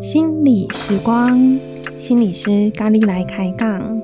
[0.00, 1.58] 心理时光，
[1.98, 4.00] 心理师咖喱来开杠。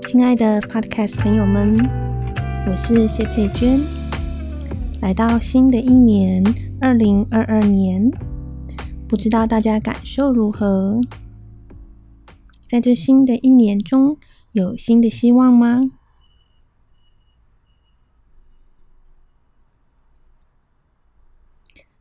[0.00, 1.76] 亲爱的 Podcast 朋友们，
[2.68, 3.80] 我是谢佩娟。
[5.00, 6.42] 来到新的一年，
[6.80, 8.10] 二零二二年，
[9.08, 11.00] 不知道大家感受如何？
[12.60, 14.16] 在这新的一年中，
[14.52, 15.80] 有新的希望吗？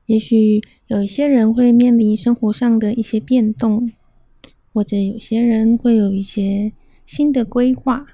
[0.05, 3.89] 也许有一些人会面临生活上的一些变动，
[4.73, 6.73] 或者有些人会有一些
[7.05, 8.05] 新的规划。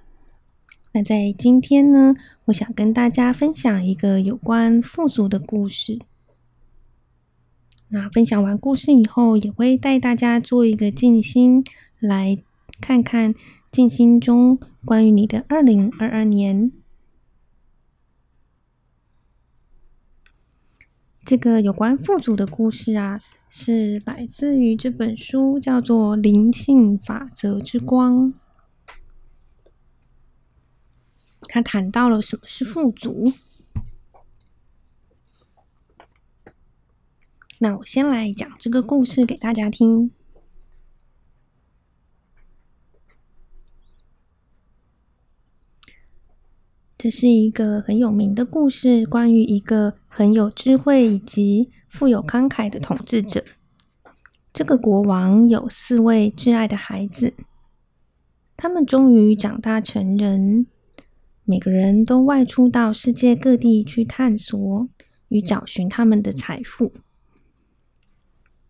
[0.93, 2.15] 那在今天呢，
[2.45, 5.97] 我想跟大家分享一个有关富足的故事。
[7.89, 11.63] 那分享完故事以后，也会带大家做一个静心，
[11.99, 12.37] 来
[12.79, 13.33] 看看
[13.71, 16.71] 静心中关于你的二零二二年。
[21.21, 28.31] 这个有关富足的故事啊，是来自于这本书，叫做《灵性法则之光》。
[31.49, 33.33] 他谈到了什么是富足。
[37.59, 40.11] 那我先来讲这个故事给大家听。
[46.97, 53.45] 这是一个很有名的故事，关于一个很有智慧以及富有慷慨的统治者。
[54.51, 57.35] 这个国王有四位挚爱的孩子，
[58.55, 60.65] 他们终于长大成人，
[61.43, 64.89] 每个人都外出到世界各地去探索
[65.27, 66.91] 与找寻他们的财富。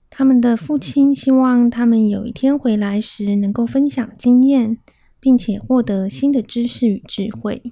[0.10, 4.78] 他们的父亲希望他们有一天回来时能够分享经验，
[5.22, 7.72] 并且获得新的知识与智慧。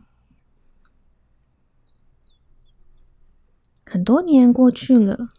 [3.88, 5.30] 很多年过去了，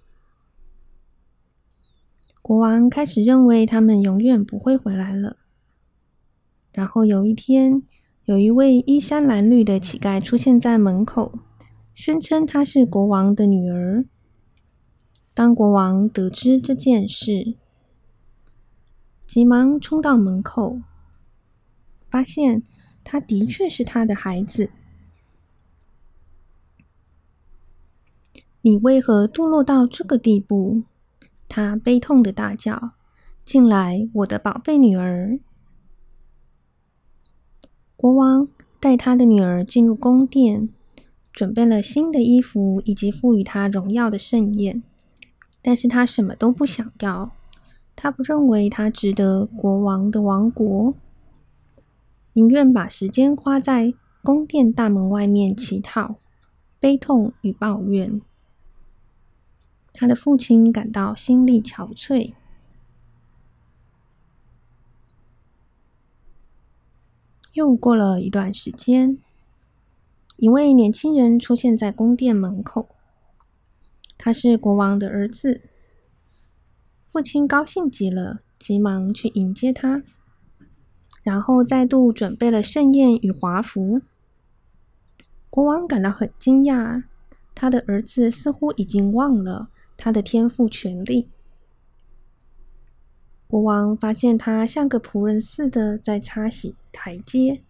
[2.41, 5.39] 国王开始认为他们永远不会回来了。
[6.73, 7.83] 然后有一天，
[8.25, 11.41] 有一位衣衫褴褛的乞丐出现在门口，
[11.93, 14.05] 宣称他是国王的女儿。
[15.35, 17.57] 当国王得知这件事，
[19.27, 20.81] 急忙冲到门口，
[22.09, 22.63] 发现
[23.03, 24.71] 他的确是他的孩子。
[28.67, 30.83] 你为何堕落到这个地步？
[31.49, 32.91] 他悲痛地大叫
[33.47, 35.39] ：“进来，我的宝贝女儿！”
[37.97, 38.49] 国王
[38.81, 40.69] 带他的女儿进入宫殿，
[41.33, 44.83] 准备了新的衣服以及赋予她荣耀的盛宴。
[45.63, 47.31] 但是他什么都不想要，
[47.95, 50.93] 他不认为他值得国王的王国，
[52.33, 53.95] 宁愿把时间花在
[54.25, 56.17] 宫殿大门外面乞讨、
[56.81, 58.21] 悲痛与抱怨。
[59.97, 62.35] 他的父亲感到心力憔悴。
[67.55, 69.19] 又过了一段时间，
[70.37, 72.91] 一位年轻人出现在宫殿门口。
[74.19, 75.63] 他是国王的儿子，
[77.11, 80.03] 父亲高兴极了，急忙去迎接他，
[81.23, 84.03] 然后再度准备了盛宴与华服。
[85.49, 87.05] 国王感到很惊讶，
[87.55, 91.31] 他的儿子似乎已经忘了他的天赋权力。
[93.47, 97.63] 国王发现他像个仆人似的在擦洗台阶。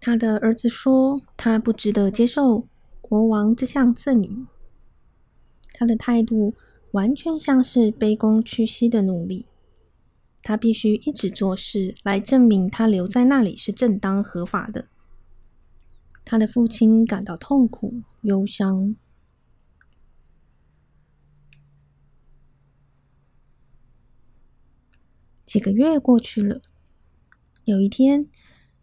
[0.00, 2.66] 他的儿子说：“他不值得接受。”
[3.02, 4.46] 国王这项赠礼，
[5.72, 6.54] 他的态度
[6.92, 9.46] 完全像是卑躬屈膝的奴隶。
[10.44, 14.86] 他必须一直做事来证明他留在那里是正当合法的。
[16.24, 18.94] 他的父亲感到痛苦、忧伤。
[25.50, 26.60] 几个月过去了，
[27.64, 28.28] 有一天。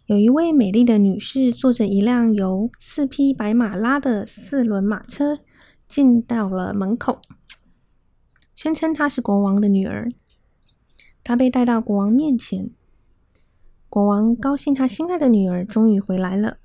[0.05, 5.39] 有一位美丽的女士坐着一辆由四匹白马拉的四轮马车
[5.87, 7.21] 进到了门口，
[8.53, 10.11] 宣称她是国王的女儿。
[11.23, 12.69] 她被带到国王面前，
[13.87, 16.57] 国王高兴，他心爱的女儿终于回来了。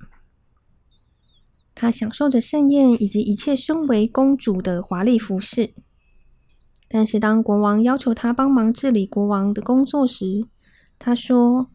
[1.77, 5.75] 她享受着盛宴以及一切身为公主的华丽服饰。
[6.95, 10.47] 但是当国王要求他帮忙治理国王的工作时，
[10.99, 11.71] 他说：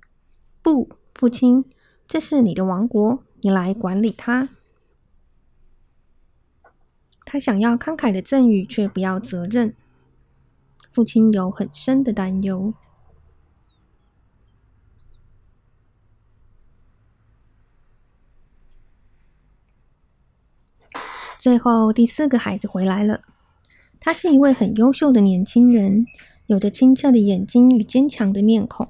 [0.60, 1.64] 「不，父亲，
[2.06, 4.50] 这是你的王国，你来管理它。」
[7.24, 9.74] 他想要慷慨的赠与，却不要责任。
[10.92, 12.74] 父亲有很深的担忧。
[21.38, 23.22] 最后第四个孩子回来了。
[24.00, 26.06] 他是一位很优秀的年轻人，
[26.46, 28.88] 有着清澈的眼睛与坚强的面孔。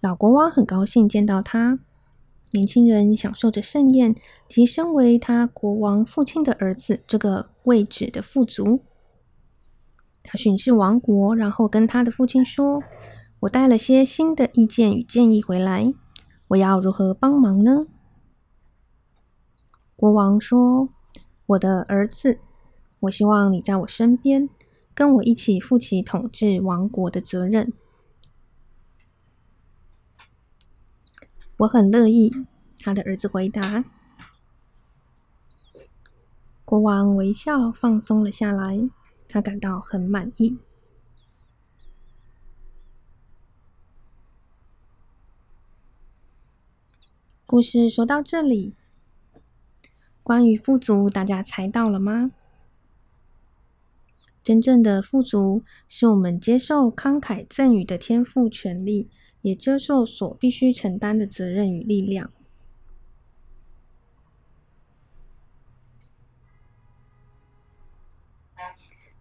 [0.00, 1.80] 老国王很高兴见到他。
[2.52, 4.14] 年轻人享受着盛宴，
[4.48, 8.80] 提升为他国王父亲的儿子这个位置的富足。
[10.22, 12.82] 他巡视王国，然后跟他的父亲说
[13.40, 15.92] ：“我带了些新的意见与建议回来，
[16.48, 17.86] 我要如何帮忙呢？”
[19.94, 20.88] 国王说
[21.46, 22.38] ：“我的儿子。”
[23.00, 24.48] 我希望你在我身边，
[24.94, 27.72] 跟我一起负起统治王国的责任。
[31.58, 32.32] 我很乐意。
[32.82, 33.84] 他的儿子回答。
[36.64, 38.88] 国王微笑，放松了下来，
[39.28, 40.56] 他感到很满意。
[47.44, 48.74] 故事说到这里，
[50.22, 52.30] 关于富足，大家猜到了吗？
[54.42, 59.08] 真正的富足，是我们接受慷慨赠予的天赋权利，
[59.42, 62.32] 也接受所必须承担的责任与力量。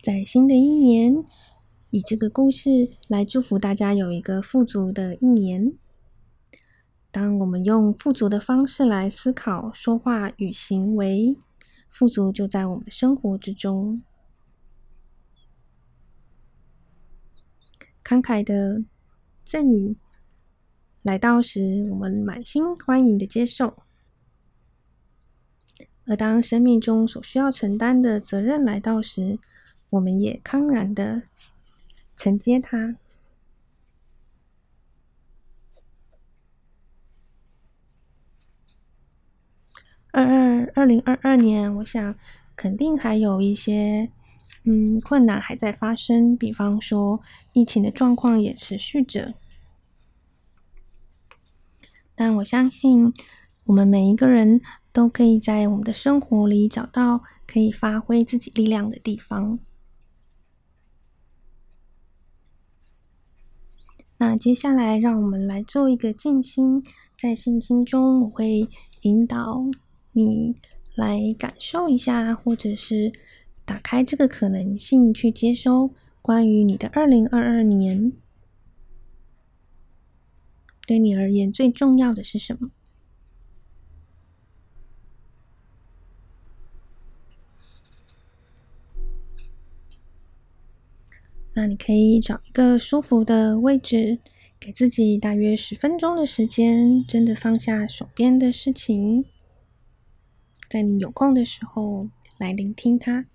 [0.02, 1.24] 在新的一年，
[1.90, 5.74] 以这个故事来祝福大家有一个富足的一年。
[7.12, 11.36] 当我们用富足的方式来思考、说话与行为，
[11.90, 14.02] 富足就在我们的生活之中。
[18.10, 18.84] 慷慨的
[19.46, 19.96] 赠予
[21.04, 23.76] 来到时，我们满心欢迎的接受；
[26.08, 29.38] 而当生命中所需要承担的责任来到时，
[29.92, 31.22] 我们也慷然的
[32.16, 32.96] 承接它。
[40.10, 42.16] 二二二零二二年，我想
[42.56, 44.10] 肯定还有一些。
[44.66, 47.22] 嗯，困难还在发生，比方说
[47.54, 49.34] 疫情的状况也持续着。
[52.14, 53.14] 但我相信，
[53.64, 54.62] 我们每一个人
[54.92, 59.58] 都可以在我们的生活里找到可以发挥自己力量的地方。
[64.18, 66.84] 那接下来，让我们来做一个静心，
[67.18, 68.68] 在静心中，我会
[69.04, 69.64] 引导
[70.12, 70.58] 你
[70.96, 73.14] 来感受一下，或者是。
[73.70, 75.92] 打开这个可能性，去接收
[76.24, 78.12] 关于你的二零二二年，
[80.88, 82.72] 对你而言最重要的是什么？
[91.54, 94.18] 那你可以找一个舒服的位置，
[94.60, 99.26] 给自己大约十分钟的时间，真的放下手边的事情，
[100.68, 103.28] 在你有空的时候来聆听它。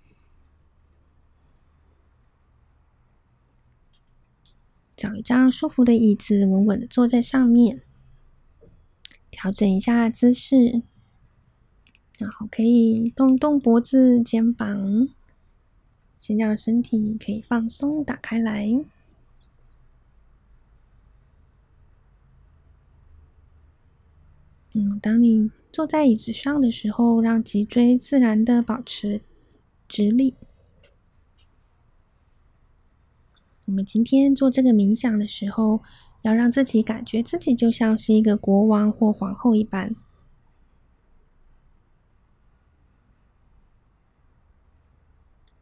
[4.95, 7.81] 找一张舒服的椅子，稳稳的坐在上面，
[9.29, 10.81] 调整一下姿势，
[12.17, 15.09] 然后可以动动脖子、肩膀，
[16.17, 18.85] 先让身体可以放松、打开来。
[24.73, 29.21] 嗯，当你坐在椅子上的时候，让脊椎自然的保持
[29.87, 30.35] 直立。
[33.65, 35.81] 我们今天做这个冥想的时候，
[36.21, 39.95] 要让自己感觉自己就像是一个国王或皇后一般。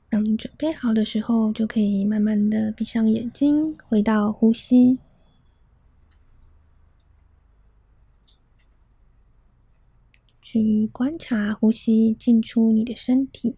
[0.10, 5.00] 当你准备好的时候，就可以慢慢的闭上眼睛，回到呼吸，
[10.42, 13.56] 去观察呼吸进出你的身体。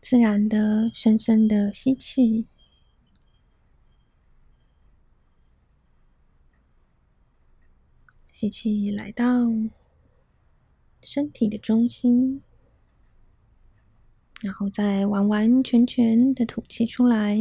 [0.00, 2.46] 自然的、深深的吸气，
[8.26, 9.24] 吸气来到
[11.02, 12.42] 身体的中心，
[14.40, 17.38] 然后再完完全全的吐气出来。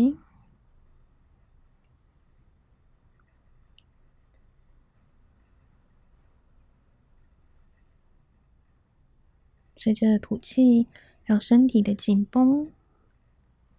[9.77, 10.87] 随着吐气。
[11.29, 12.71] 让身体的紧绷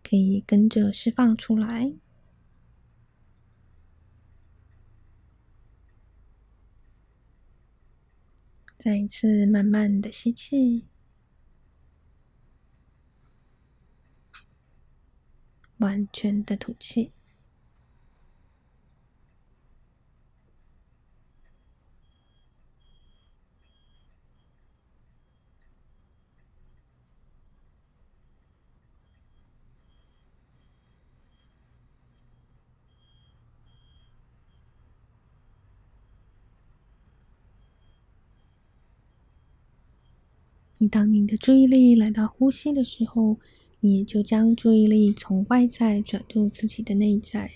[0.05, 1.93] 可以跟着释放出来。
[8.79, 10.85] 再一次慢慢的吸气，
[15.79, 17.11] 完全的吐气。
[40.89, 43.39] 当你的注意力来到呼吸的时候，
[43.81, 47.53] 你就将注意力从外在转入自己的内在。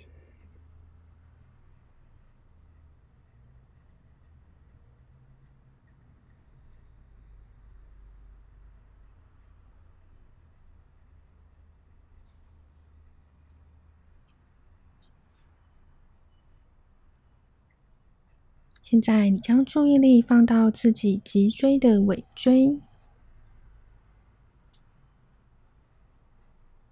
[18.83, 22.79] 现在，你将注意力放到自己脊椎的尾椎。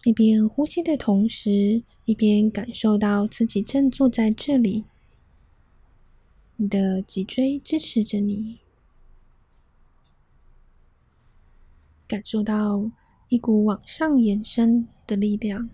[0.05, 4.85] 一边呼吸的同时，一边感受到自己正坐在这里。
[6.57, 8.59] 你的脊椎支持着你，
[12.09, 12.91] 感受到
[13.29, 15.71] 一股往上延伸的力量。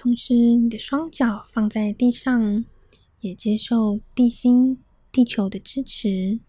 [0.00, 2.64] 同时，你的双脚放在地上，
[3.20, 6.40] 也接受地心、地球的支持。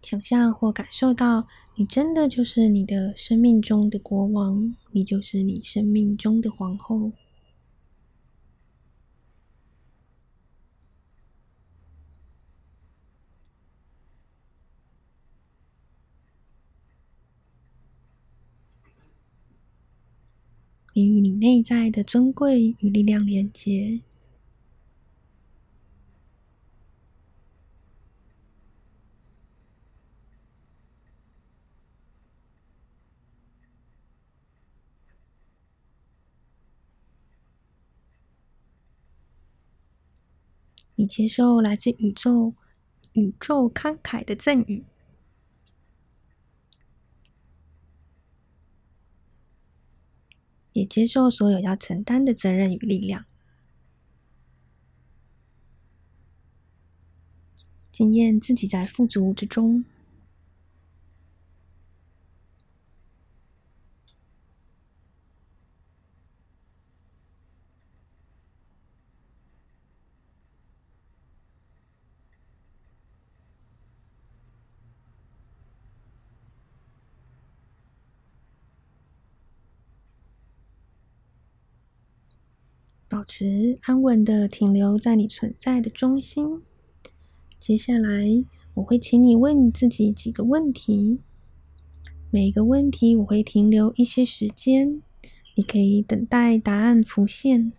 [0.00, 7.12] 想象或感受到，你真的就是你的生命中的国王，你就是你生命中的皇后。
[20.96, 24.00] 你与你内在的尊贵与力量连接，
[40.94, 42.54] 你接受来自宇宙
[43.12, 44.82] 宇宙慷慨的赠予。
[50.76, 53.24] 也接受所有要承担的责任与力量，
[57.90, 59.86] 经验自己在富足之中。
[83.16, 86.60] 保持安稳的停留在你存在的中心。
[87.58, 88.26] 接下来，
[88.74, 91.20] 我会请你问自己几个问题。
[92.30, 95.00] 每个问题，我会停留一些时间，
[95.54, 97.72] 你可以等待答案浮现。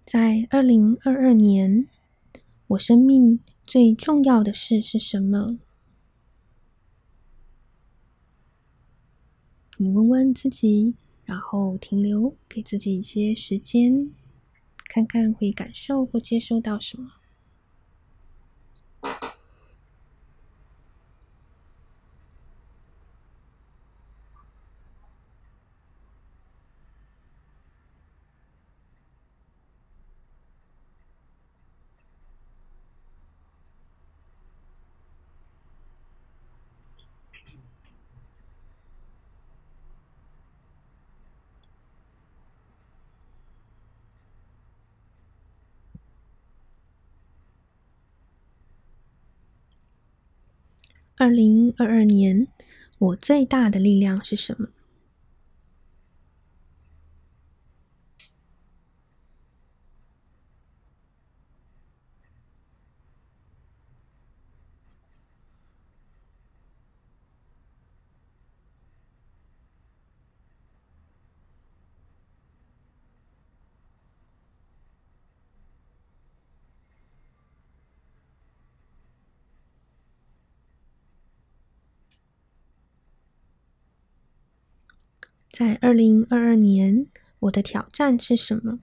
[0.00, 1.88] 在二零二二年，
[2.68, 5.58] 我生命最重要的事是什么？
[9.80, 14.10] 你问问自己，然后停留，给自己一些时间，
[14.88, 17.17] 看看会感受或接收到什么。
[51.20, 52.46] 二零二二年，
[52.98, 54.68] 我最大的力量是什么？
[85.58, 87.06] 在二零二二年，
[87.40, 88.78] 我的挑战是什么？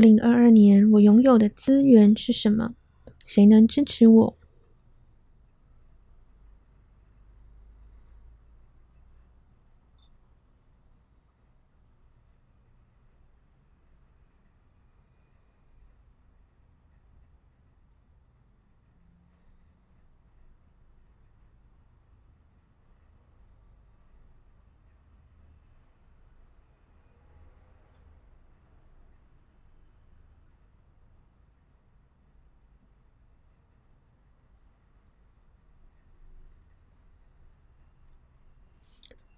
[0.00, 2.72] 二零二二年我拥有的资源是什么？
[3.22, 4.38] 谁能支持我？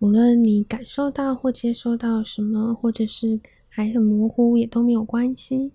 [0.02, 5.70] 无论你感受到或接收到什么，或者是还很模糊，也都没有关系。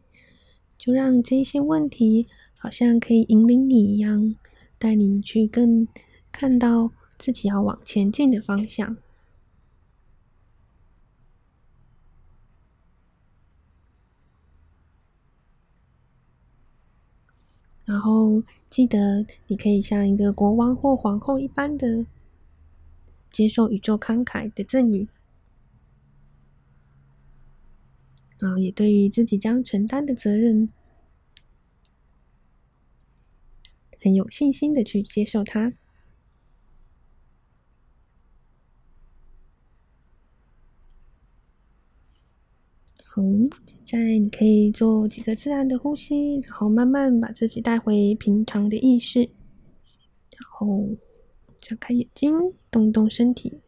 [0.78, 4.36] 就让这些问题好像可以引领你一样，
[4.78, 5.88] 带你去更
[6.30, 8.98] 看到自己要往前进的方向。
[17.86, 22.06] 然后记得，你可以像一个国王或皇后一般的。
[23.38, 25.08] 接受宇宙慷慨的赠予，
[28.40, 30.70] 然后也对于自己将承担的责任
[34.02, 35.74] 很有信心的去接受它。
[43.04, 43.22] 好，
[43.86, 49.30] 现在你可以做几个自然的呼吸，然后慢慢把自己带回平常的意识，然
[50.50, 50.98] 后。
[51.68, 53.60] 张开眼睛，动动身体。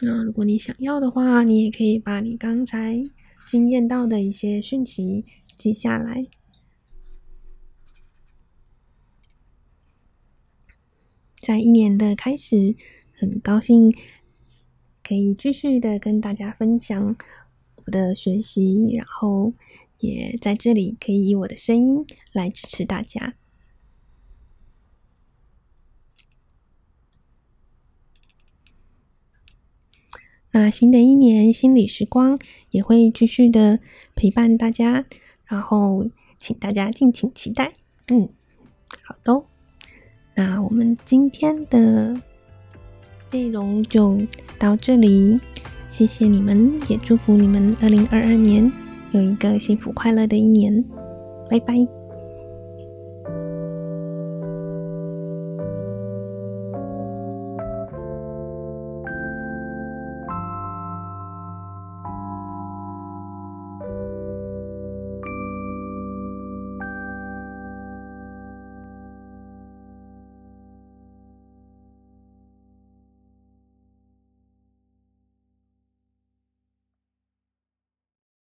[0.00, 3.00] 那如果你想要的话，你也可以把你刚才
[3.46, 5.24] 经验到的一些讯息
[5.56, 6.26] 记下来。
[11.36, 12.74] 在一年的开始，
[13.14, 13.88] 很高兴
[15.04, 17.16] 可以继续的跟大家分享
[17.76, 19.52] 我的学习，然后
[20.00, 23.36] 也在这里可以以我的声音来支持大家。
[30.52, 32.38] 那新的一年，心理时光
[32.70, 33.78] 也会继续的
[34.14, 35.06] 陪伴大家，
[35.46, 36.06] 然后
[36.38, 37.72] 请大家敬请期待。
[38.08, 38.28] 嗯，
[39.02, 39.42] 好的，
[40.34, 42.20] 那我们今天的
[43.30, 44.18] 内容就
[44.58, 45.40] 到这里，
[45.88, 48.70] 谢谢你们，也祝福你们二零二二年
[49.12, 50.84] 有一个幸福快乐的一年，
[51.48, 52.01] 拜拜。